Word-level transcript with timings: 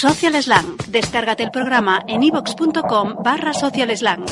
Social 0.00 0.40
Slang. 0.40 0.76
Descárgate 0.86 1.42
el 1.42 1.50
programa 1.50 2.04
en 2.06 2.22
ivox.com 2.22 3.16
barra 3.20 3.52
Social 3.52 3.96
Slang. 3.96 4.24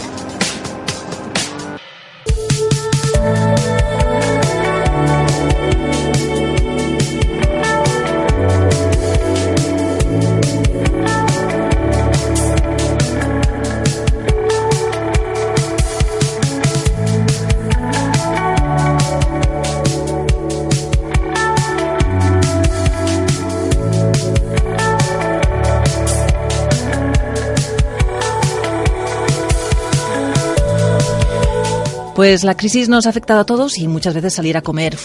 Pues 32.16 32.44
la 32.44 32.56
crisis 32.56 32.88
nos 32.88 33.04
ha 33.04 33.10
afectado 33.10 33.40
a 33.40 33.44
todos 33.44 33.76
y 33.76 33.88
muchas 33.88 34.14
veces 34.14 34.32
salir 34.32 34.56
a 34.56 34.62
comer 34.62 34.96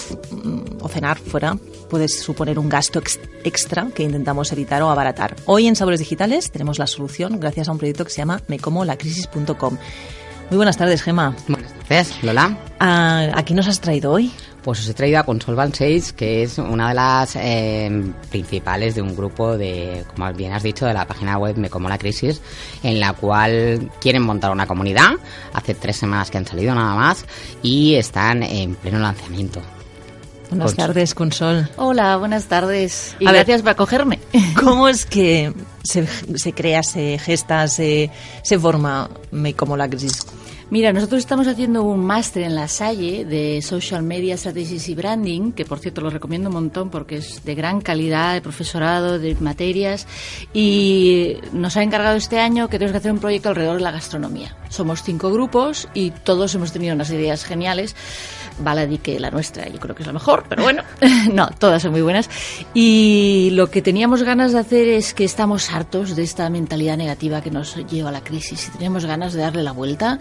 o 0.80 0.88
cenar 0.88 1.20
fuera 1.20 1.58
puede 1.90 2.08
suponer 2.08 2.58
un 2.58 2.70
gasto 2.70 3.02
extra 3.44 3.90
que 3.94 4.04
intentamos 4.04 4.54
evitar 4.54 4.82
o 4.82 4.90
abaratar. 4.90 5.36
Hoy 5.46 5.68
en 5.68 5.76
Sabores 5.76 6.00
Digitales 6.00 6.52
tenemos 6.52 6.80
la 6.80 6.88
solución 6.88 7.38
gracias 7.38 7.68
a 7.68 7.74
un 7.74 7.80
proyecto 7.80 8.06
que 8.06 8.12
se 8.12 8.20
llama 8.20 8.42
mecomolacrisis.com. 8.48 9.78
Muy 10.52 10.58
buenas 10.58 10.76
tardes, 10.76 11.02
Gema. 11.02 11.34
Buenas 11.48 11.72
tardes, 11.72 12.24
Lola. 12.24 12.58
¿A, 12.78 13.30
¿A 13.36 13.44
quién 13.46 13.56
nos 13.56 13.70
has 13.70 13.80
traído 13.80 14.12
hoy? 14.12 14.34
Pues 14.62 14.82
os 14.82 14.90
he 14.90 14.94
traído 14.94 15.18
a 15.20 15.24
Consolvan 15.24 15.74
6, 15.74 16.12
que 16.12 16.44
es 16.44 16.58
una 16.58 16.90
de 16.90 16.94
las 16.94 17.38
eh, 17.38 18.12
principales 18.30 18.96
de 18.96 19.02
un 19.02 19.16
grupo 19.16 19.58
de, 19.58 20.04
como 20.14 20.30
bien 20.34 20.52
has 20.52 20.64
dicho, 20.64 20.86
de 20.86 20.94
la 20.94 21.08
página 21.08 21.38
web 21.38 21.56
Me 21.56 21.70
Como 21.70 21.88
la 21.88 21.98
Crisis, 21.98 22.42
en 22.84 23.00
la 23.00 23.14
cual 23.14 23.90
quieren 24.02 24.24
montar 24.24 24.52
una 24.52 24.68
comunidad. 24.68 25.12
Hace 25.54 25.74
tres 25.74 25.96
semanas 25.96 26.30
que 26.30 26.40
han 26.40 26.46
salido 26.46 26.76
nada 26.76 26.96
más 26.96 27.24
y 27.64 27.96
están 27.96 28.44
en 28.44 28.76
pleno 28.76 29.00
lanzamiento. 29.00 29.62
Buenas 30.50 30.76
tardes, 30.76 31.16
Consol. 31.16 31.70
Hola, 31.78 32.18
buenas 32.18 32.48
tardes. 32.48 33.16
Y 33.20 33.26
gracias 33.26 33.62
por 33.62 33.72
acogerme. 33.72 34.20
¿Cómo 34.62 34.90
es 34.90 35.06
que 35.06 35.54
se, 35.82 36.06
se 36.36 36.52
crea, 36.52 36.84
se 36.84 37.18
gesta, 37.20 37.70
se, 37.70 38.12
se 38.44 38.60
forma 38.60 39.10
Me 39.32 39.54
Como 39.54 39.78
la 39.78 39.88
Crisis? 39.88 40.20
Mira, 40.72 40.94
nosotros 40.94 41.20
estamos 41.20 41.50
haciendo 41.50 41.84
un 41.84 42.06
máster 42.06 42.44
en 42.44 42.56
la 42.56 42.70
Salle 42.70 43.26
de 43.26 43.62
Social 43.62 44.04
Media 44.04 44.38
Strategies 44.38 44.88
y 44.88 44.96
Branding, 44.96 45.52
que 45.52 45.66
por 45.66 45.80
cierto 45.80 46.00
lo 46.00 46.10
recomiendo 46.10 46.48
un 46.48 46.54
montón 46.54 46.90
porque 46.90 47.18
es 47.18 47.44
de 47.44 47.56
gran 47.56 47.82
calidad, 47.82 48.36
de 48.36 48.42
profesorado, 48.42 49.20
de 49.20 49.36
materias, 49.36 50.08
y 50.54 51.36
nos 51.52 51.76
ha 51.76 51.84
encargado 51.84 52.16
este 52.16 52.40
año 52.40 52.70
que 52.70 52.78
tenemos 52.78 52.94
que 52.94 53.00
hacer 53.00 53.12
un 53.12 53.20
proyecto 53.20 53.50
alrededor 53.50 53.76
de 53.76 53.84
la 53.84 53.92
gastronomía. 53.92 54.56
Somos 54.70 55.04
cinco 55.04 55.30
grupos 55.30 55.90
y 55.94 56.12
todos 56.12 56.56
hemos 56.56 56.72
tenido 56.72 56.96
unas 56.96 57.12
ideas 57.12 57.44
geniales. 57.44 57.94
Baladi 58.64 58.98
que 58.98 59.20
la 59.20 59.30
nuestra 59.30 59.68
yo 59.68 59.80
creo 59.80 59.94
que 59.94 60.04
es 60.04 60.08
la 60.08 60.14
mejor, 60.14 60.46
pero 60.48 60.64
bueno, 60.64 60.84
no, 61.34 61.50
todas 61.60 61.82
son 61.82 61.92
muy 61.92 62.02
buenas. 62.02 62.30
Y 62.74 63.50
lo 63.56 63.70
que 63.70 63.82
teníamos 63.82 64.24
ganas 64.24 64.54
de 64.54 64.60
hacer 64.60 64.88
es 64.88 65.14
que 65.14 65.26
estamos 65.26 65.70
hartos 65.72 66.16
de 66.16 66.24
esta 66.24 66.50
mentalidad 66.50 66.96
negativa 66.96 67.42
que 67.42 67.52
nos 67.52 67.76
lleva 67.88 68.08
a 68.08 68.14
la 68.14 68.24
crisis 68.24 68.70
y 68.70 68.78
tenemos 68.78 69.06
ganas 69.06 69.34
de 69.34 69.42
darle 69.42 69.64
la 69.64 69.74
vuelta 69.74 70.18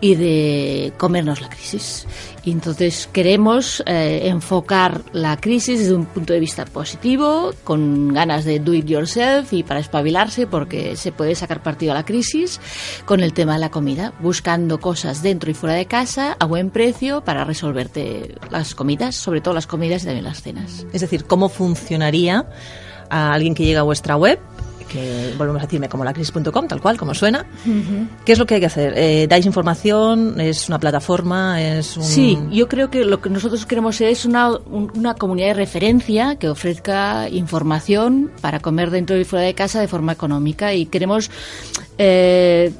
y 0.00 0.14
de 0.14 0.92
comernos 0.98 1.40
la 1.40 1.48
crisis. 1.48 2.06
Entonces 2.44 3.08
queremos 3.12 3.82
eh, 3.86 4.22
enfocar 4.24 5.02
la 5.12 5.36
crisis 5.36 5.78
desde 5.78 5.94
un 5.94 6.06
punto 6.06 6.32
de 6.32 6.40
vista 6.40 6.64
positivo, 6.64 7.52
con 7.64 8.12
ganas 8.12 8.44
de 8.44 8.58
do 8.58 8.74
it 8.74 8.86
yourself 8.86 9.52
y 9.52 9.62
para 9.62 9.80
espabilarse 9.80 10.46
porque 10.46 10.96
se 10.96 11.12
puede 11.12 11.34
sacar 11.34 11.62
partido 11.62 11.92
a 11.92 11.94
la 11.94 12.04
crisis 12.04 12.60
con 13.04 13.20
el 13.20 13.32
tema 13.32 13.54
de 13.54 13.60
la 13.60 13.70
comida, 13.70 14.14
buscando 14.20 14.80
cosas 14.80 15.22
dentro 15.22 15.50
y 15.50 15.54
fuera 15.54 15.74
de 15.74 15.86
casa 15.86 16.36
a 16.38 16.44
buen 16.46 16.70
precio 16.70 17.22
para 17.22 17.44
resolverte 17.44 18.36
las 18.50 18.74
comidas, 18.74 19.16
sobre 19.16 19.40
todo 19.40 19.54
las 19.54 19.66
comidas 19.66 20.02
y 20.02 20.06
también 20.06 20.24
las 20.24 20.42
cenas. 20.42 20.86
Es 20.92 21.02
decir, 21.02 21.24
¿cómo 21.24 21.48
funcionaría 21.48 22.46
a 23.10 23.32
alguien 23.32 23.54
que 23.54 23.64
llega 23.64 23.80
a 23.80 23.84
vuestra 23.84 24.16
web 24.16 24.38
que 24.90 25.34
volvemos 25.38 25.62
a 25.62 25.66
decirme 25.66 25.88
como 25.88 26.04
la 26.04 26.12
crisis.com, 26.12 26.66
tal 26.66 26.80
cual, 26.80 26.98
como 26.98 27.14
suena. 27.14 27.46
¿Qué 28.24 28.32
es 28.32 28.38
lo 28.38 28.44
que 28.44 28.54
hay 28.54 28.60
que 28.60 28.66
hacer? 28.66 28.92
Eh, 28.96 29.26
¿Dais 29.28 29.46
información? 29.46 30.40
¿Es 30.40 30.68
una 30.68 30.78
plataforma? 30.78 31.62
¿Es 31.62 31.96
un... 31.96 32.02
Sí, 32.02 32.36
yo 32.50 32.68
creo 32.68 32.90
que 32.90 33.04
lo 33.04 33.20
que 33.20 33.30
nosotros 33.30 33.64
queremos 33.66 33.96
ser 33.96 34.08
es 34.08 34.24
una, 34.24 34.50
una 34.50 35.14
comunidad 35.14 35.48
de 35.48 35.54
referencia 35.54 36.36
que 36.36 36.48
ofrezca 36.48 37.28
información 37.28 38.32
para 38.40 38.58
comer 38.58 38.90
dentro 38.90 39.16
y 39.16 39.24
fuera 39.24 39.46
de 39.46 39.54
casa 39.54 39.80
de 39.80 39.86
forma 39.86 40.12
económica 40.12 40.74
y 40.74 40.86
queremos 40.86 41.30
eh, 41.98 42.72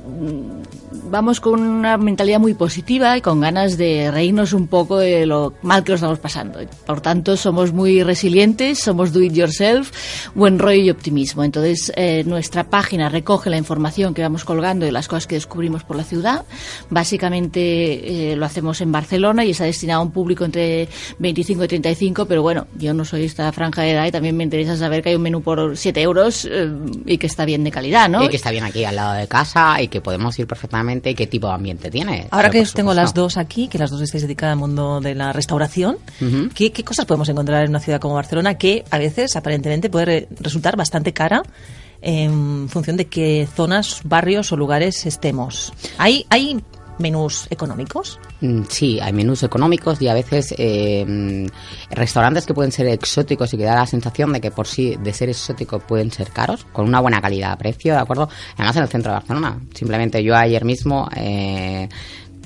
vamos 1.11 1.41
con 1.41 1.61
una 1.61 1.97
mentalidad 1.99 2.39
muy 2.39 2.55
positiva 2.55 3.17
y 3.17 3.21
con 3.21 3.41
ganas 3.41 3.77
de 3.77 4.11
reírnos 4.11 4.53
un 4.53 4.69
poco 4.69 4.99
de 4.99 5.27
lo 5.27 5.55
mal 5.63 5.85
que 5.85 5.93
lo 5.93 5.97
estamos 5.97 6.19
pasando. 6.19 6.61
Por 6.87 7.01
tanto, 7.01 7.37
somos 7.37 7.73
muy 7.73 8.03
resilientes, 8.03 8.79
somos 8.79 9.13
do 9.13 9.21
it 9.21 9.33
yourself, 9.33 9.91
buen 10.35 10.59
rollo 10.59 10.81
y 10.81 10.91
optimismo. 10.91 11.45
Entonces, 11.45 11.93
eh, 12.03 12.25
nuestra 12.25 12.65
página 12.65 13.11
recoge 13.11 13.51
la 13.51 13.59
información 13.59 14.15
que 14.15 14.23
vamos 14.23 14.47
colgando 14.47 14.87
de 14.87 14.93
las 14.93 15.07
cosas 15.07 15.27
que 15.27 15.35
descubrimos 15.35 15.85
por 15.85 15.99
la 15.99 16.03
ciudad. 16.03 16.47
Básicamente 16.89 18.33
eh, 18.33 18.37
lo 18.37 18.47
hacemos 18.47 18.81
en 18.81 18.91
Barcelona 18.91 19.45
y 19.45 19.51
está 19.51 19.65
destinado 19.65 20.01
a 20.01 20.05
un 20.05 20.11
público 20.11 20.47
entre 20.47 20.89
25 21.19 21.65
y 21.65 21.69
35, 21.69 22.25
pero 22.25 22.41
bueno, 22.41 22.69
yo 22.79 22.95
no 22.95 23.05
soy 23.05 23.25
esta 23.25 23.53
franja 23.53 23.83
de 23.83 23.91
edad 23.91 24.07
y 24.07 24.13
también 24.13 24.35
me 24.35 24.45
interesa 24.45 24.79
saber 24.79 25.03
que 25.03 25.11
hay 25.11 25.17
un 25.17 25.21
menú 25.21 25.43
por 25.43 25.77
7 25.77 26.01
euros 26.01 26.49
eh, 26.51 26.71
y 27.05 27.19
que 27.19 27.27
está 27.27 27.45
bien 27.45 27.65
de 27.65 27.71
calidad, 27.71 28.09
¿no? 28.09 28.25
Y 28.25 28.31
que 28.31 28.37
está 28.37 28.51
bien 28.51 28.65
aquí 28.65 28.83
al 28.83 28.97
lado 28.97 29.13
de 29.13 29.29
casa 29.29 29.83
y 29.83 29.89
que 29.89 30.01
podemos 30.01 30.39
ir 30.39 30.47
perfectamente 30.47 31.11
y 31.11 31.15
qué 31.15 31.27
tipo 31.27 31.49
de 31.49 31.53
ambiente 31.53 31.91
tiene. 31.91 32.29
Ahora 32.31 32.49
que 32.49 32.65
tengo 32.65 32.95
las 32.95 33.13
dos 33.13 33.37
aquí, 33.37 33.69
que 33.69 33.77
las 33.77 33.91
dos 33.91 34.01
estáis 34.01 34.23
dedicadas 34.23 34.55
al 34.55 34.59
mundo 34.59 35.03
de 35.03 35.15
la 35.15 35.35
restauración, 35.35 35.99
¿qué, 36.55 36.73
¿qué, 36.73 36.83
cosas 36.83 37.05
podemos 37.05 37.29
encontrar 37.29 37.63
en 37.65 37.69
una 37.69 37.81
ciudad 37.81 38.01
como 38.01 38.15
Barcelona 38.15 38.55
que 38.55 38.87
a 38.91 38.97
veces 38.97 39.37
aparentemente 39.37 39.91
puede 39.91 40.29
resultar 40.41 40.79
bastante 40.79 41.13
cara? 41.13 41.43
En 42.03 42.69
función 42.69 42.97
de 42.97 43.07
qué 43.07 43.49
zonas, 43.55 44.01
barrios 44.05 44.53
o 44.53 44.57
lugares 44.57 45.07
estemos. 45.07 45.73
¿Hay, 45.99 46.27
hay 46.31 46.63
menús 47.01 47.47
económicos? 47.51 48.21
Mm, 48.41 48.63
sí, 48.69 49.01
hay 49.01 49.13
menús 49.13 49.43
económicos 49.43 50.01
y 50.01 50.09
a 50.09 50.15
veces 50.15 50.55
eh, 50.57 51.47
restaurantes 51.91 52.47
que 52.47 52.55
pueden 52.55 52.73
ser 52.73 52.87
exóticos 52.89 53.53
y 53.53 53.57
que 53.57 53.65
da 53.65 53.75
la 53.75 53.87
sensación 53.87 54.33
de 54.33 54.41
que 54.41 54.51
por 54.51 54.67
sí, 54.67 54.97
de 55.03 55.13
ser 55.13 55.31
exóticos, 55.31 55.83
pueden 55.83 56.11
ser 56.11 56.31
caros, 56.31 56.65
con 56.73 56.87
una 56.87 57.01
buena 57.01 57.21
calidad 57.21 57.53
de 57.53 57.57
precio, 57.57 57.95
¿de 57.95 58.01
acuerdo? 58.01 58.29
Además 58.57 58.77
en 58.77 58.83
el 58.83 58.89
centro 58.89 59.13
de 59.13 59.19
Barcelona. 59.19 59.59
Simplemente 59.75 60.23
yo 60.23 60.37
ayer 60.37 60.65
mismo... 60.65 61.09
Eh, 61.17 61.89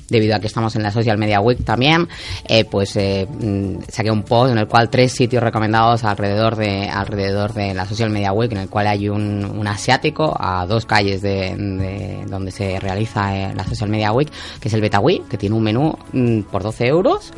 debido 0.09 0.35
a 0.35 0.39
que 0.39 0.47
estamos 0.47 0.75
en 0.75 0.83
la 0.83 0.91
Social 0.91 1.17
Media 1.17 1.39
Week 1.39 1.63
también, 1.63 2.07
eh, 2.47 2.65
pues 2.65 2.95
eh, 2.95 3.27
mm, 3.27 3.83
saqué 3.87 4.11
un 4.11 4.23
post 4.23 4.51
en 4.51 4.57
el 4.57 4.67
cual 4.67 4.89
tres 4.89 5.11
sitios 5.11 5.41
recomendados 5.41 6.03
alrededor 6.03 6.55
de 6.55 6.89
alrededor 6.89 7.53
de 7.53 7.73
la 7.73 7.85
Social 7.85 8.09
Media 8.09 8.31
Week, 8.31 8.51
en 8.51 8.59
el 8.59 8.69
cual 8.69 8.87
hay 8.87 9.09
un, 9.09 9.45
un 9.45 9.67
asiático 9.67 10.35
a 10.39 10.65
dos 10.65 10.85
calles 10.85 11.21
de, 11.21 11.55
de 11.55 12.25
donde 12.27 12.51
se 12.51 12.79
realiza 12.79 13.35
eh, 13.35 13.53
la 13.55 13.63
Social 13.63 13.89
Media 13.89 14.11
Week, 14.11 14.31
que 14.59 14.67
es 14.67 14.73
el 14.73 14.81
Betawi, 14.81 15.23
que 15.29 15.37
tiene 15.37 15.55
un 15.55 15.63
menú 15.63 15.93
mm, 16.13 16.41
por 16.43 16.63
12 16.63 16.87
euros 16.87 17.33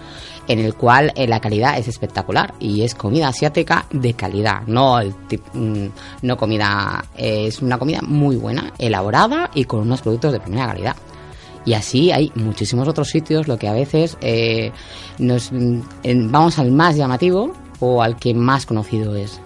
en 0.47 0.59
el 0.59 0.75
cual 0.75 1.11
la 1.13 1.41
calidad 1.41 1.77
es 1.77 1.89
espectacular 1.89 2.53
y 2.57 2.83
es 2.83 2.95
comida 2.95 3.27
asiática 3.27 3.85
de 3.91 4.13
calidad, 4.13 4.61
no 4.66 4.97
el 4.97 5.13
mm, 5.53 5.88
no 6.22 6.38
comida 6.38 7.03
es 7.17 7.61
una 7.61 7.77
comida 7.77 8.00
muy 8.01 8.38
buena, 8.38 8.72
elaborada 8.77 9.51
y 9.53 9.66
con 9.66 9.81
unos 9.81 10.01
productos 10.01 10.31
de 10.31 10.39
primera 10.39 10.67
calidad. 10.67 10.95
Y 11.67 11.73
así 11.73 12.11
hay 12.11 12.31
muchísimos 12.35 12.88
otros 12.88 13.09
sitios, 13.09 13.47
lo 13.50 13.57
que 13.59 13.67
a 13.67 13.73
veces 13.73 14.17
eh, 14.22 14.72
nos 15.19 15.51
en- 15.51 16.31
vamos 16.31 16.57
al 16.59 16.72
más 16.72 16.95
llamativo 16.95 17.51
o 17.81 18.01
al 18.01 18.16
que 18.16 18.33
más 18.33 18.66
conocido 18.66 19.16
es. 19.16 19.41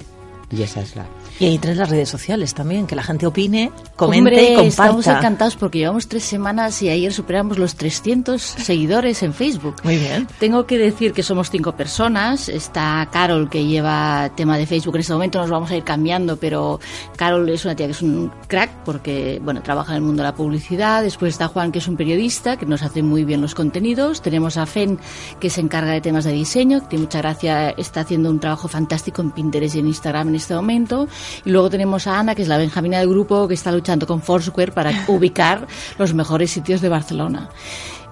Y 0.52 0.62
esa 0.62 0.82
es 0.82 0.96
la. 0.96 1.06
Y 1.40 1.46
ahí 1.46 1.58
traes 1.58 1.78
las 1.78 1.90
redes 1.90 2.08
sociales 2.10 2.54
también, 2.54 2.86
que 2.86 2.94
la 2.96 3.02
gente 3.02 3.26
opine, 3.26 3.72
comente 3.96 4.20
Hombre, 4.30 4.64
y 4.64 4.68
estamos 4.68 4.98
comparta. 4.98 5.18
encantados 5.20 5.56
porque 5.56 5.80
llevamos 5.80 6.08
tres 6.08 6.24
semanas 6.24 6.80
y 6.84 6.90
ayer 6.90 7.12
superamos 7.12 7.58
los 7.58 7.74
300 7.76 8.40
seguidores 8.42 9.24
en 9.24 9.34
Facebook. 9.34 9.76
Muy 9.84 9.98
bien. 9.98 10.28
Tengo 10.40 10.68
que 10.68 10.78
decir 10.78 11.14
que 11.14 11.24
somos 11.24 11.50
cinco 11.50 11.72
personas. 11.72 12.48
Está 12.48 13.08
Carol, 13.12 13.50
que 13.50 13.66
lleva 13.66 14.30
tema 14.36 14.58
de 14.58 14.68
Facebook. 14.68 14.96
En 14.96 15.02
este 15.02 15.14
momento 15.14 15.40
nos 15.40 15.50
vamos 15.50 15.72
a 15.72 15.78
ir 15.78 15.84
cambiando, 15.84 16.36
pero 16.38 16.80
Carol 17.16 17.50
es 17.50 17.64
una 17.66 17.76
tía 17.76 17.88
que 17.88 17.94
es 17.94 18.02
un 18.04 18.30
crack 18.48 18.81
porque, 18.84 19.40
bueno, 19.44 19.62
trabaja 19.62 19.94
en 19.94 19.98
el 19.98 20.02
mundo 20.04 20.24
de 20.24 20.30
la 20.30 20.36
publicidad. 20.36 21.04
Después 21.04 21.34
está 21.34 21.48
Juan, 21.48 21.72
que 21.72 21.80
es 21.80 21.88
un 21.88 21.98
periodista, 21.98 22.58
que 22.58 22.66
nos 22.66 22.84
hace 22.84 23.04
muy 23.04 23.24
bien 23.24 23.42
los 23.42 23.56
contenidos. 23.56 24.22
Tenemos 24.22 24.58
a 24.58 24.66
Fen, 24.66 25.00
que 25.40 25.50
se 25.50 25.62
encarga 25.62 25.92
de 25.92 26.02
temas 26.02 26.24
de 26.24 26.32
diseño, 26.32 26.82
que 26.82 26.88
tiene 26.88 27.06
mucha 27.06 27.20
gracia, 27.20 27.70
está 27.72 28.02
haciendo 28.02 28.30
un 28.30 28.40
trabajo 28.40 28.68
fantástico 28.68 29.22
en 29.22 29.32
Pinterest 29.32 29.76
y 29.76 29.80
en 29.80 29.88
Instagram 29.88 30.30
en 30.30 30.36
este 30.36 30.56
momento. 30.56 31.08
Y 31.46 31.52
luego 31.52 31.70
tenemos 31.70 32.08
a 32.08 32.20
Ana, 32.20 32.36
que 32.36 32.42
es 32.42 32.48
la 32.48 32.58
benjamina 32.58 33.00
del 33.00 33.10
grupo, 33.10 33.48
que 33.48 33.54
está 33.54 33.72
luchando 33.72 34.08
con 34.08 34.22
Foursquare 34.22 34.72
para 34.72 34.92
ubicar 35.08 35.68
los 35.98 36.14
mejores 36.14 36.52
sitios 36.52 36.82
de 36.82 36.90
Barcelona. 36.90 37.50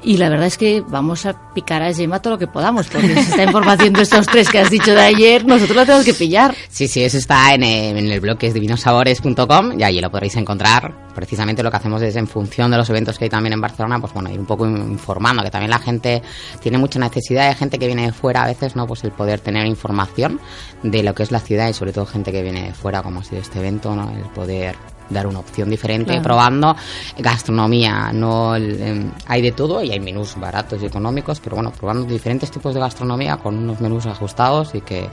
Y 0.01 0.17
la 0.17 0.29
verdad 0.29 0.47
es 0.47 0.57
que 0.57 0.81
vamos 0.87 1.25
a 1.25 1.53
picar 1.53 1.81
a 1.81 1.93
Gemma 1.93 2.21
todo 2.21 2.33
lo 2.33 2.39
que 2.39 2.47
podamos, 2.47 2.87
porque 2.87 3.11
esta 3.19 3.43
información 3.43 3.93
de 3.93 4.03
estos 4.03 4.27
tres 4.27 4.47
que 4.49 4.59
has 4.59 4.69
dicho 4.69 4.93
de 4.93 5.01
ayer, 5.01 5.45
nosotros 5.45 5.75
la 5.75 5.85
tenemos 5.85 6.05
que 6.05 6.13
pillar. 6.13 6.55
Sí, 6.69 6.87
sí, 6.87 7.03
eso 7.03 7.17
está 7.17 7.53
en, 7.53 7.63
eh, 7.63 7.89
en 7.89 8.09
el 8.09 8.19
blog 8.21 8.37
que 8.37 8.47
es 8.47 8.53
divinosabores.com 8.53 9.77
y 9.77 9.83
allí 9.83 9.99
lo 9.99 10.09
podréis 10.09 10.37
encontrar. 10.37 11.09
Precisamente 11.13 11.63
lo 11.63 11.69
que 11.69 11.77
hacemos 11.77 12.01
es 12.01 12.15
en 12.15 12.27
función 12.27 12.71
de 12.71 12.77
los 12.77 12.89
eventos 12.89 13.17
que 13.17 13.25
hay 13.25 13.29
también 13.29 13.53
en 13.53 13.61
Barcelona, 13.61 13.99
pues 13.99 14.13
bueno, 14.13 14.31
ir 14.31 14.39
un 14.39 14.45
poco 14.45 14.65
informando, 14.65 15.43
que 15.43 15.51
también 15.51 15.71
la 15.71 15.79
gente 15.79 16.21
tiene 16.61 16.77
mucha 16.77 16.97
necesidad, 16.97 17.49
de 17.49 17.55
gente 17.55 17.77
que 17.77 17.87
viene 17.87 18.05
de 18.05 18.13
fuera 18.13 18.43
a 18.43 18.47
veces, 18.47 18.77
¿no? 18.77 18.87
Pues 18.87 19.03
el 19.03 19.11
poder 19.11 19.41
tener 19.41 19.65
información 19.65 20.39
de 20.81 21.03
lo 21.03 21.13
que 21.13 21.23
es 21.23 21.31
la 21.31 21.41
ciudad 21.41 21.67
y 21.67 21.73
sobre 21.73 21.91
todo 21.91 22.05
gente 22.05 22.31
que 22.31 22.41
viene 22.41 22.67
de 22.67 22.73
fuera, 22.73 23.03
como 23.03 23.19
ha 23.19 23.23
sido 23.23 23.41
este 23.41 23.59
evento, 23.59 23.93
¿no? 23.95 24.09
El 24.11 24.23
poder 24.29 24.75
dar 25.09 25.27
una 25.27 25.39
opción 25.39 25.69
diferente 25.69 26.19
probando. 26.21 26.75
Gastronomía 27.17 28.11
no 28.13 28.55
em, 28.55 29.11
hay 29.27 29.41
de 29.41 29.51
todo 29.51 29.83
y 29.83 29.91
hay 29.91 29.99
menús 29.99 30.35
baratos 30.39 30.81
y 30.81 30.85
económicos 30.85 31.39
pero 31.39 31.55
bueno 31.55 31.71
probando 31.71 32.05
diferentes 32.05 32.51
tipos 32.51 32.73
de 32.73 32.79
gastronomía 32.79 33.37
con 33.37 33.57
unos 33.57 33.81
menús 33.81 34.05
ajustados 34.05 34.75
y 34.75 34.81
que 34.81 35.07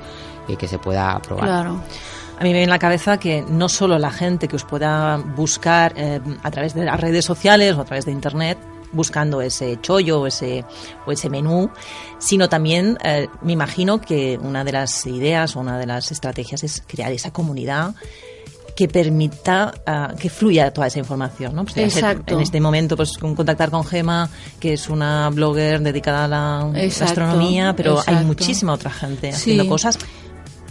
y 0.48 0.56
que 0.56 0.68
se 0.68 0.78
pueda 0.78 1.18
probar. 1.20 1.44
Claro. 1.44 1.80
A 2.38 2.42
mí 2.42 2.50
me 2.50 2.52
viene 2.52 2.64
en 2.64 2.70
la 2.70 2.78
cabeza 2.78 3.18
que 3.18 3.42
no 3.48 3.68
solo 3.68 3.98
la 3.98 4.10
gente 4.10 4.46
que 4.46 4.56
os 4.56 4.64
pueda 4.64 5.16
buscar 5.16 5.94
eh, 5.96 6.20
a 6.42 6.50
través 6.50 6.74
de 6.74 6.84
las 6.84 7.00
redes 7.00 7.24
sociales 7.24 7.74
o 7.74 7.80
a 7.80 7.84
través 7.84 8.04
de 8.04 8.12
internet 8.12 8.58
buscando 8.92 9.40
ese 9.40 9.78
chollo 9.80 10.20
o 10.20 10.26
ese, 10.26 10.64
o 11.06 11.12
ese 11.12 11.30
menú, 11.30 11.70
sino 12.18 12.48
también 12.48 12.98
eh, 13.04 13.28
me 13.42 13.52
imagino 13.52 14.00
que 14.00 14.38
una 14.40 14.64
de 14.64 14.72
las 14.72 15.06
ideas 15.06 15.56
o 15.56 15.60
una 15.60 15.78
de 15.78 15.86
las 15.86 16.12
estrategias 16.12 16.62
es 16.62 16.82
crear 16.86 17.10
esa 17.12 17.32
comunidad 17.32 17.94
que 18.74 18.88
permita 18.88 19.72
ah, 19.86 20.14
que 20.18 20.28
fluya 20.28 20.72
toda 20.72 20.86
esa 20.88 20.98
información, 20.98 21.54
¿no? 21.54 21.64
Pues 21.64 21.76
Exacto. 21.78 22.34
en 22.34 22.40
este 22.40 22.60
momento, 22.60 22.96
pues 22.96 23.16
con- 23.18 23.34
contactar 23.34 23.70
con 23.70 23.84
Gema, 23.84 24.28
que 24.60 24.72
es 24.74 24.88
una 24.88 25.30
blogger 25.30 25.80
dedicada 25.80 26.24
a 26.24 26.28
la 26.28 26.70
Exacto, 26.82 27.14
gastronomía, 27.20 27.74
pero 27.76 28.00
hay 28.06 28.24
muchísima 28.24 28.72
otra 28.74 28.90
gente 28.90 29.32
Sí. 29.32 29.36
haciendo 29.52 29.68
cosas. 29.68 29.98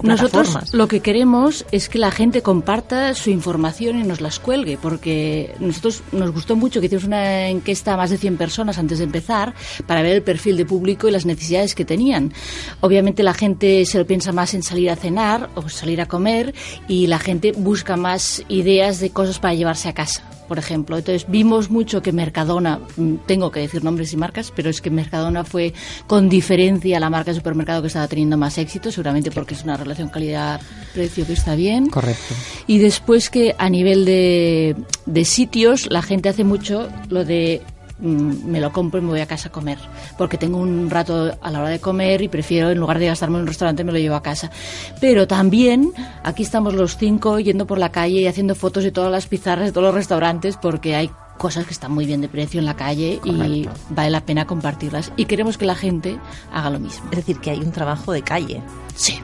Nosotros 0.03 0.73
lo 0.73 0.87
que 0.87 0.99
queremos 0.99 1.65
es 1.71 1.89
que 1.89 1.99
la 1.99 2.11
gente 2.11 2.41
comparta 2.41 3.13
su 3.13 3.29
información 3.29 3.99
y 3.99 4.03
nos 4.03 4.21
las 4.21 4.39
cuelgue, 4.39 4.77
porque 4.81 5.53
nosotros 5.59 6.03
nos 6.11 6.31
gustó 6.31 6.55
mucho 6.55 6.79
que 6.79 6.87
hicimos 6.87 7.05
una 7.05 7.47
encuesta 7.47 7.93
a 7.93 7.97
más 7.97 8.09
de 8.09 8.17
100 8.17 8.37
personas 8.37 8.77
antes 8.77 8.99
de 8.99 9.05
empezar 9.05 9.53
para 9.87 10.01
ver 10.01 10.15
el 10.15 10.21
perfil 10.21 10.57
de 10.57 10.65
público 10.65 11.07
y 11.07 11.11
las 11.11 11.25
necesidades 11.25 11.75
que 11.75 11.85
tenían. 11.85 12.33
Obviamente 12.81 13.23
la 13.23 13.33
gente 13.33 13.85
se 13.85 13.97
lo 13.97 14.05
piensa 14.05 14.31
más 14.31 14.53
en 14.53 14.63
salir 14.63 14.89
a 14.89 14.95
cenar 14.95 15.49
o 15.55 15.69
salir 15.69 16.01
a 16.01 16.07
comer 16.07 16.53
y 16.87 17.07
la 17.07 17.19
gente 17.19 17.51
busca 17.53 17.95
más 17.95 18.43
ideas 18.47 18.99
de 18.99 19.11
cosas 19.11 19.39
para 19.39 19.53
llevarse 19.53 19.89
a 19.89 19.93
casa. 19.93 20.23
Por 20.47 20.59
ejemplo, 20.59 20.97
entonces 20.97 21.25
vimos 21.27 21.69
mucho 21.69 22.01
que 22.01 22.11
Mercadona, 22.11 22.79
mm, 22.97 23.15
tengo 23.25 23.51
que 23.51 23.61
decir 23.61 23.83
nombres 23.83 24.13
y 24.13 24.17
marcas, 24.17 24.51
pero 24.55 24.69
es 24.69 24.81
que 24.81 24.89
Mercadona 24.89 25.43
fue 25.43 25.73
con 26.07 26.29
diferencia 26.29 26.99
la 26.99 27.09
marca 27.09 27.31
de 27.31 27.37
supermercado 27.37 27.81
que 27.81 27.87
estaba 27.87 28.07
teniendo 28.07 28.37
más 28.37 28.57
éxito, 28.57 28.91
seguramente 28.91 29.31
porque 29.31 29.55
es 29.55 29.63
una 29.63 29.77
relación 29.77 30.09
calidad-precio 30.09 31.25
que 31.25 31.33
está 31.33 31.55
bien. 31.55 31.87
correcto 31.89 32.35
Y 32.67 32.77
después 32.77 33.29
que 33.29 33.55
a 33.57 33.69
nivel 33.69 34.05
de, 34.05 34.75
de 35.05 35.25
sitios, 35.25 35.87
la 35.89 36.01
gente 36.01 36.29
hace 36.29 36.43
mucho 36.43 36.89
lo 37.09 37.25
de 37.25 37.61
me 37.99 38.59
lo 38.59 38.71
compro 38.71 38.99
y 38.99 39.03
me 39.03 39.09
voy 39.09 39.21
a 39.21 39.25
casa 39.25 39.49
a 39.49 39.51
comer, 39.51 39.77
porque 40.17 40.37
tengo 40.37 40.57
un 40.57 40.89
rato 40.89 41.37
a 41.41 41.51
la 41.51 41.59
hora 41.59 41.69
de 41.69 41.79
comer 41.79 42.21
y 42.21 42.27
prefiero, 42.27 42.69
en 42.69 42.77
lugar 42.77 42.99
de 42.99 43.07
gastarme 43.07 43.37
en 43.37 43.41
un 43.41 43.47
restaurante, 43.47 43.83
me 43.83 43.91
lo 43.91 43.97
llevo 43.97 44.15
a 44.15 44.23
casa. 44.23 44.51
Pero 44.99 45.27
también, 45.27 45.93
aquí 46.23 46.43
estamos 46.43 46.73
los 46.73 46.97
cinco 46.97 47.39
yendo 47.39 47.65
por 47.65 47.77
la 47.77 47.89
calle 47.89 48.21
y 48.21 48.27
haciendo 48.27 48.55
fotos 48.55 48.83
de 48.83 48.91
todas 48.91 49.11
las 49.11 49.27
pizarras 49.27 49.65
de 49.65 49.71
todos 49.71 49.85
los 49.85 49.95
restaurantes, 49.95 50.57
porque 50.57 50.95
hay 50.95 51.09
cosas 51.37 51.65
que 51.65 51.73
están 51.73 51.91
muy 51.91 52.05
bien 52.05 52.21
de 52.21 52.29
precio 52.29 52.59
en 52.59 52.65
la 52.65 52.75
calle 52.75 53.19
y 53.23 53.67
vale 53.89 54.09
la 54.09 54.21
pena 54.21 54.45
compartirlas. 54.45 55.11
Y 55.17 55.25
queremos 55.25 55.57
que 55.57 55.65
la 55.65 55.75
gente 55.75 56.17
haga 56.51 56.69
lo 56.69 56.79
mismo. 56.79 57.05
Es 57.11 57.17
decir, 57.17 57.39
que 57.39 57.51
hay 57.51 57.59
un 57.59 57.71
trabajo 57.71 58.11
de 58.11 58.21
calle. 58.21 58.61
Sí, 58.95 59.19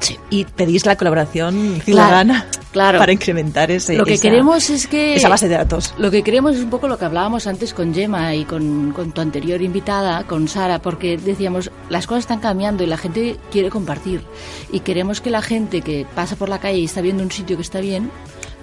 sí. 0.00 0.18
Y 0.30 0.44
pedís 0.44 0.86
la 0.86 0.96
colaboración 0.96 1.80
ciudadana 1.82 2.46
claro. 2.50 2.63
Para 2.74 3.12
incrementar 3.12 3.70
ese, 3.70 3.94
Lo 3.96 4.04
que 4.04 4.14
esa- 4.14 4.22
queremos 4.22 4.68
es 4.70 4.86
que... 4.86 5.14
esa 5.14 5.28
base 5.28 5.48
de 5.48 5.54
datos. 5.56 5.94
Lo 5.98 6.10
que 6.10 6.22
queremos 6.22 6.56
es 6.56 6.62
un 6.62 6.70
poco 6.70 6.88
lo 6.88 6.98
que 6.98 7.04
hablábamos 7.04 7.46
antes 7.46 7.72
con 7.72 7.94
Gemma 7.94 8.34
y 8.34 8.44
con, 8.44 8.92
con 8.92 9.12
tu 9.12 9.20
anterior 9.20 9.62
invitada, 9.62 10.24
con 10.24 10.48
Sara, 10.48 10.80
porque 10.80 11.16
decíamos, 11.16 11.70
las 11.88 12.06
cosas 12.06 12.24
están 12.24 12.40
cambiando 12.40 12.84
y 12.84 12.86
la 12.86 12.96
gente 12.96 13.36
quiere 13.50 13.70
compartir. 13.70 14.22
Y 14.72 14.80
queremos 14.80 15.20
que 15.20 15.30
la 15.30 15.42
gente 15.42 15.80
que 15.82 16.06
pasa 16.14 16.36
por 16.36 16.48
la 16.48 16.58
calle 16.58 16.78
y 16.78 16.84
está 16.84 17.00
viendo 17.00 17.22
un 17.22 17.30
sitio 17.30 17.56
que 17.56 17.62
está 17.62 17.80
bien, 17.80 18.10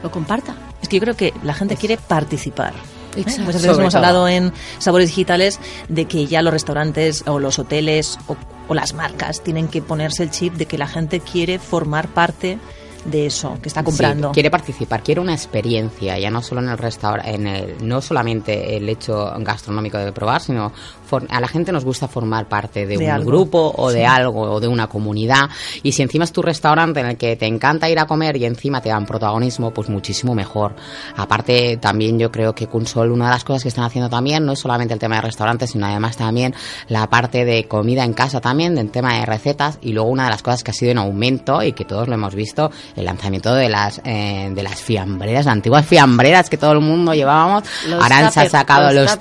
lo 0.03 0.11
comparta. 0.11 0.55
Es 0.81 0.89
que 0.89 0.97
yo 0.97 1.01
creo 1.01 1.15
que 1.15 1.33
la 1.43 1.53
gente 1.53 1.75
quiere 1.77 1.97
participar. 1.97 2.73
¿eh? 2.73 3.21
Exacto. 3.21 3.41
Muchas 3.41 3.61
veces 3.61 3.61
Sobre 3.71 3.81
hemos 3.83 3.93
todo. 3.93 4.03
hablado 4.05 4.27
en 4.27 4.51
Sabores 4.79 5.09
Digitales 5.09 5.59
de 5.89 6.05
que 6.05 6.25
ya 6.27 6.41
los 6.41 6.53
restaurantes 6.53 7.23
o 7.27 7.39
los 7.39 7.59
hoteles 7.59 8.17
o, 8.27 8.35
o 8.67 8.73
las 8.73 8.93
marcas 8.93 9.43
tienen 9.43 9.67
que 9.67 9.81
ponerse 9.81 10.23
el 10.23 10.31
chip 10.31 10.53
de 10.53 10.65
que 10.65 10.77
la 10.77 10.87
gente 10.87 11.19
quiere 11.19 11.59
formar 11.59 12.07
parte 12.07 12.57
de 13.05 13.25
eso 13.25 13.57
que 13.61 13.67
está 13.69 13.83
comprando. 13.83 14.29
Sí, 14.29 14.33
quiere 14.35 14.51
participar, 14.51 15.01
quiere 15.03 15.21
una 15.21 15.33
experiencia, 15.33 16.17
ya 16.19 16.29
no 16.29 16.41
solo 16.41 16.61
en 16.61 16.69
el 16.69 16.77
restaurante, 16.77 17.33
en 17.33 17.47
el, 17.47 17.75
no 17.87 18.01
solamente 18.01 18.77
el 18.77 18.87
hecho 18.89 19.31
gastronómico 19.39 19.97
de 19.97 20.11
probar, 20.11 20.41
sino 20.41 20.71
for- 21.05 21.25
a 21.29 21.39
la 21.41 21.47
gente 21.47 21.71
nos 21.71 21.83
gusta 21.83 22.07
formar 22.07 22.47
parte 22.47 22.85
de, 22.85 22.97
De 22.97 23.05
un 23.05 23.11
algo. 23.11 23.25
grupo 23.31 23.73
o 23.75 23.89
Sí. 23.91 23.97
de 23.97 24.05
algo 24.05 24.41
o 24.41 24.59
de 24.59 24.67
una 24.67 24.87
comunidad. 24.87 25.49
Y 25.83 25.91
si 25.93 26.01
encima 26.03 26.25
es 26.25 26.31
tu 26.31 26.41
restaurante 26.41 26.99
en 26.99 27.07
el 27.07 27.17
que 27.17 27.35
te 27.35 27.47
encanta 27.47 27.89
ir 27.89 27.99
a 27.99 28.05
comer 28.05 28.37
y 28.37 28.45
encima 28.45 28.81
te 28.81 28.89
dan 28.89 29.05
protagonismo, 29.05 29.71
pues 29.71 29.89
muchísimo 29.89 30.35
mejor. 30.35 30.75
Aparte, 31.17 31.77
también 31.77 32.19
yo 32.19 32.31
creo 32.31 32.53
que 32.55 32.67
Kunsol, 32.67 33.11
una 33.11 33.25
de 33.25 33.31
las 33.31 33.43
cosas 33.43 33.63
que 33.63 33.69
están 33.69 33.83
haciendo 33.85 34.09
también, 34.09 34.45
no 34.45 34.53
es 34.53 34.59
solamente 34.59 34.93
el 34.93 34.99
tema 34.99 35.15
de 35.15 35.21
restaurantes, 35.21 35.71
sino 35.71 35.85
además 35.87 36.17
también 36.17 36.53
la 36.87 37.07
parte 37.09 37.45
de 37.45 37.67
comida 37.67 38.03
en 38.03 38.13
casa 38.13 38.39
también, 38.41 38.75
del 38.75 38.91
tema 38.91 39.15
de 39.19 39.25
recetas. 39.25 39.79
Y 39.81 39.93
luego 39.93 40.09
una 40.09 40.25
de 40.25 40.29
las 40.29 40.43
cosas 40.43 40.63
que 40.63 40.71
ha 40.71 40.73
sido 40.73 40.91
en 40.91 40.97
aumento 40.97 41.61
y 41.63 41.73
que 41.73 41.85
todos 41.85 42.07
lo 42.07 42.13
hemos 42.13 42.35
visto, 42.35 42.71
el 42.95 43.05
lanzamiento 43.05 43.53
de 43.53 43.69
las 43.69 44.01
eh, 44.05 44.49
de 44.53 44.63
las 44.63 44.81
fiambreras, 44.81 45.45
las 45.45 45.53
antiguas 45.53 45.85
fiambreras 45.85 46.49
que 46.49 46.57
todo 46.57 46.71
el 46.73 46.81
mundo 46.81 47.13
llevábamos. 47.13 47.63
Los 47.87 48.01
ahora 48.01 48.17
han- 48.17 48.31
sacado 48.31 48.91
los 48.91 49.17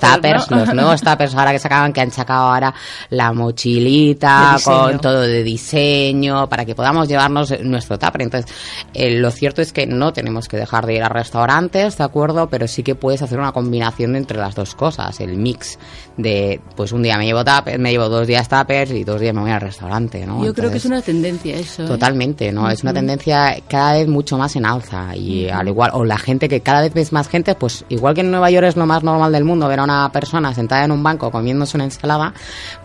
¿no? 0.49 0.57
los 0.57 0.73
nuevos 0.73 1.01
tuppers 1.01 1.35
ahora 1.35 1.51
que 1.51 1.59
sacaban, 1.59 1.93
que 1.93 2.01
han 2.01 2.11
sacado 2.11 2.47
ahora 2.51 2.73
la 3.09 3.31
mochilita 3.33 4.57
con 4.63 4.99
todo 4.99 5.21
de 5.21 5.43
diseño 5.43 6.47
para 6.49 6.65
que 6.65 6.75
podamos 6.75 7.07
llevarnos 7.07 7.53
nuestro 7.61 7.97
tupper. 7.97 8.23
Entonces, 8.23 8.51
eh, 8.93 9.11
lo 9.19 9.31
cierto 9.31 9.61
es 9.61 9.71
que 9.73 9.85
no 9.87 10.13
tenemos 10.13 10.47
que 10.47 10.57
dejar 10.57 10.85
de 10.85 10.95
ir 10.95 11.03
a 11.03 11.09
restaurantes, 11.09 11.97
¿de 11.97 12.03
acuerdo? 12.03 12.49
Pero 12.49 12.67
sí 12.67 12.83
que 12.83 12.95
puedes 12.95 13.21
hacer 13.21 13.39
una 13.39 13.51
combinación 13.51 14.15
entre 14.15 14.37
las 14.37 14.55
dos 14.55 14.75
cosas, 14.75 15.19
el 15.19 15.37
mix 15.37 15.77
de, 16.17 16.59
pues 16.75 16.91
un 16.91 17.01
día 17.03 17.17
me 17.17 17.25
llevo 17.25 17.43
tuppers, 17.43 17.79
me 17.79 17.91
llevo 17.91 18.09
dos 18.09 18.27
días 18.27 18.47
tuppers 18.49 18.91
y 18.91 19.03
dos 19.03 19.19
días 19.19 19.33
me 19.33 19.41
voy 19.41 19.51
al 19.51 19.61
restaurante, 19.61 20.25
¿no? 20.25 20.43
Yo 20.43 20.53
creo 20.53 20.69
que 20.69 20.77
es 20.77 20.85
una 20.85 21.01
tendencia 21.01 21.55
eso. 21.55 21.83
¿eh? 21.83 21.87
Totalmente, 21.87 22.51
¿no? 22.51 22.69
Es 22.69 22.83
una 22.83 22.93
tendencia 22.93 23.57
cada 23.67 23.93
vez 23.93 24.07
mucho 24.07 24.37
más 24.37 24.55
en 24.55 24.65
alza 24.65 25.15
y 25.15 25.49
al 25.49 25.67
igual, 25.67 25.91
o 25.93 26.03
la 26.03 26.17
gente 26.17 26.49
que 26.49 26.61
cada 26.61 26.81
vez 26.81 26.93
ves 26.93 27.11
más 27.11 27.27
gente, 27.27 27.55
pues 27.55 27.85
igual 27.89 28.13
que 28.13 28.21
en 28.21 28.31
Nueva 28.31 28.49
York 28.51 28.67
es 28.67 28.75
lo 28.75 28.85
más 28.85 29.03
normal 29.03 29.31
del 29.31 29.43
mundo 29.43 29.67
ver 29.67 29.79
a 29.79 29.83
una 29.83 30.11
persona 30.11 30.53
sentada 30.53 30.85
en 30.85 30.91
un 30.91 31.03
banco 31.03 31.31
comiéndose 31.31 31.77
una 31.77 31.85
ensalada, 31.85 32.33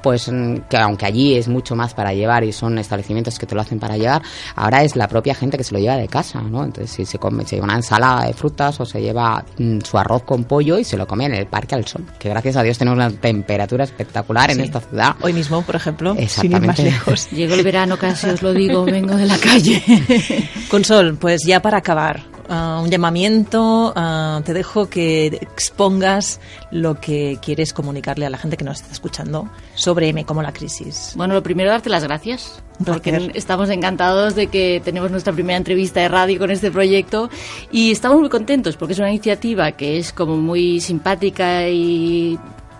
pues 0.02 0.30
mm, 0.30 0.68
que 0.68 0.76
aunque 0.76 1.06
allí 1.06 1.34
es 1.34 1.48
mucho 1.48 1.76
más 1.76 1.94
para 1.94 2.12
llevar 2.12 2.44
y 2.44 2.52
son 2.52 2.78
establecimientos 2.78 3.38
que 3.38 3.46
te 3.46 3.54
lo 3.54 3.60
hacen 3.60 3.78
para 3.78 3.96
llevar, 3.96 4.22
ahora 4.54 4.82
es 4.82 4.96
la 4.96 5.08
propia 5.08 5.34
gente 5.34 5.56
que 5.56 5.64
se 5.64 5.74
lo 5.74 5.80
lleva 5.80 5.96
de 5.96 6.08
casa, 6.08 6.40
¿no? 6.40 6.64
Entonces 6.64 6.90
si 6.90 7.04
se 7.04 7.18
come, 7.18 7.44
se 7.44 7.56
lleva 7.56 7.64
una 7.64 7.76
ensalada 7.76 8.26
de 8.26 8.32
frutas 8.32 8.78
o 8.80 8.86
se 8.86 9.00
lleva 9.00 9.44
mm, 9.58 9.80
su 9.80 9.98
arroz 9.98 10.22
con 10.22 10.44
pollo 10.44 10.78
y 10.78 10.84
se 10.84 10.96
lo 10.96 11.06
come 11.06 11.26
en 11.26 11.34
el 11.34 11.46
parque 11.46 11.74
al 11.74 11.86
sol, 11.86 12.04
que 12.18 12.28
gracias 12.28 12.56
a 12.56 12.62
Dios 12.62 12.78
tenemos 12.78 12.96
una 12.96 13.10
temperatura 13.10 13.84
espectacular 13.84 14.50
en 14.50 14.60
esta 14.60 14.80
ciudad. 14.80 15.16
Hoy 15.20 15.32
mismo, 15.32 15.62
por 15.62 15.76
ejemplo, 15.76 16.14
sin 16.14 16.52
ir 16.52 16.60
más 16.60 16.78
Exactamente. 16.78 16.82
lejos. 16.84 17.30
Llegó 17.30 17.54
el 17.54 17.62
verano 17.62 17.98
casi, 17.98 18.28
os 18.28 18.42
lo 18.42 18.52
digo, 18.52 18.84
vengo 18.84 19.16
de 19.16 19.26
la 19.26 19.38
calle. 19.38 19.82
Consol, 20.68 21.16
pues 21.16 21.42
ya 21.46 21.62
para 21.62 21.78
acabar, 21.78 22.24
ah, 22.48 22.80
un 22.82 22.90
llamamiento, 22.90 23.92
ah, 23.94 24.40
te 24.44 24.52
dejo 24.52 24.90
que 24.90 25.26
expongas 25.26 26.40
lo 26.72 27.00
que 27.00 27.38
quieres 27.40 27.72
comunicarle 27.72 28.26
a 28.26 28.30
la 28.30 28.36
gente 28.36 28.56
que 28.56 28.64
nos 28.64 28.80
está 28.80 28.92
escuchando 28.92 29.48
sobre 29.76 30.08
M 30.08 30.24
como 30.24 30.42
la 30.42 30.52
crisis. 30.52 31.12
Bueno, 31.14 31.34
lo 31.34 31.42
primero, 31.44 31.70
darte 31.70 31.88
las 31.88 32.02
gracias, 32.02 32.62
porque 32.84 33.30
estamos 33.34 33.70
encantados 33.70 34.34
de 34.34 34.48
que 34.48 34.82
tenemos 34.84 35.12
nuestra 35.12 35.32
primera 35.32 35.56
entrevista 35.56 36.00
de 36.00 36.08
radio 36.08 36.38
con 36.38 36.50
este 36.50 36.72
proyecto 36.72 37.30
y 37.70 37.92
estamos 37.92 38.18
muy 38.18 38.28
contentos 38.28 38.76
porque 38.76 38.94
es 38.94 38.98
una 38.98 39.10
iniciativa 39.10 39.70
que 39.72 39.98
es 39.98 40.12
como 40.12 40.36
muy 40.36 40.80
simpática 40.80 41.68
y 41.68 42.38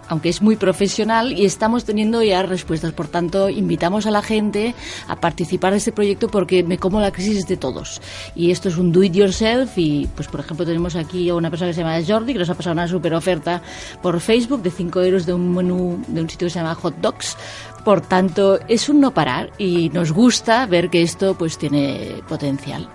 aunque 0.08 0.28
es 0.28 0.42
muy 0.42 0.56
profesional 0.56 1.32
y 1.32 1.44
estamos 1.44 1.84
teniendo 1.84 2.22
ya 2.22 2.42
respuestas. 2.42 2.92
Por 2.92 3.08
tanto, 3.08 3.48
invitamos 3.48 4.06
a 4.06 4.10
la 4.10 4.22
gente 4.22 4.74
a 5.08 5.16
participar 5.16 5.72
de 5.72 5.78
este 5.78 5.92
proyecto 5.92 6.28
porque 6.28 6.62
me 6.62 6.78
como 6.78 7.00
la 7.00 7.12
crisis 7.12 7.46
de 7.46 7.56
todos. 7.56 8.00
Y 8.34 8.50
esto 8.50 8.68
es 8.68 8.76
un 8.76 8.92
do 8.92 9.02
it 9.02 9.12
yourself 9.12 9.76
y, 9.76 10.08
pues, 10.14 10.28
por 10.28 10.40
ejemplo, 10.40 10.64
tenemos 10.66 10.96
aquí 10.96 11.28
a 11.28 11.34
una 11.34 11.50
persona 11.50 11.70
que 11.70 11.74
se 11.74 11.82
llama 11.82 11.98
Jordi 12.06 12.32
que 12.32 12.38
nos 12.38 12.50
ha 12.50 12.54
pasado 12.54 12.74
una 12.74 12.88
super 12.88 13.14
oferta 13.14 13.62
por 14.02 14.20
Facebook 14.20 14.62
de 14.62 14.70
5 14.70 15.02
euros 15.02 15.26
de 15.26 15.34
un 15.34 15.54
menú 15.54 16.02
de 16.06 16.20
un 16.20 16.30
sitio 16.30 16.46
que 16.46 16.50
se 16.50 16.58
llama 16.58 16.74
Hot 16.74 16.96
Dogs. 16.98 17.36
Por 17.84 18.00
tanto, 18.00 18.58
es 18.68 18.88
un 18.88 19.00
no 19.00 19.14
parar 19.14 19.52
y 19.58 19.90
nos 19.90 20.12
gusta 20.12 20.66
ver 20.66 20.90
que 20.90 21.02
esto 21.02 21.36
pues 21.38 21.56
tiene 21.56 22.22
potencial. 22.28 22.88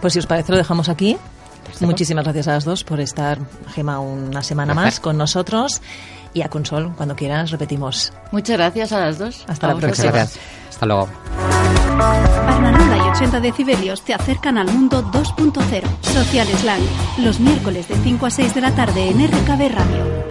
Pues 0.00 0.12
si 0.12 0.18
os 0.18 0.26
parece 0.26 0.52
lo 0.52 0.58
dejamos 0.58 0.88
aquí. 0.88 1.16
Muchísimas 1.80 2.24
gracias 2.24 2.48
a 2.48 2.52
las 2.52 2.64
dos 2.64 2.84
por 2.84 3.00
estar, 3.00 3.38
Gema, 3.74 3.98
una 4.00 4.42
semana 4.42 4.74
más 4.74 5.00
con 5.00 5.16
nosotros. 5.16 5.80
Y 6.32 6.42
a 6.42 6.48
Consol, 6.48 6.92
cuando 6.96 7.14
quieras, 7.14 7.52
repetimos. 7.52 8.12
Muchas 8.32 8.56
gracias 8.56 8.92
a 8.92 9.00
las 9.00 9.18
dos. 9.18 9.44
Hasta 9.46 9.68
la 9.68 9.76
próxima. 9.76 10.10
Gracias. 10.10 10.44
Hasta 10.68 10.86
luego. 10.86 11.08
Barnarola 11.96 12.96
y 12.96 13.10
80 13.10 13.40
decibelios 13.40 14.02
te 14.02 14.14
acercan 14.14 14.58
al 14.58 14.66
mundo 14.66 15.04
2.0. 15.12 15.84
Social 16.02 16.48
Slang. 16.48 16.82
Los 17.18 17.38
miércoles 17.38 17.86
de 17.86 17.94
5 17.96 18.26
a 18.26 18.30
6 18.30 18.54
de 18.54 18.60
la 18.60 18.74
tarde 18.74 19.10
en 19.10 19.26
RKB 19.28 19.74
Radio. 19.74 20.23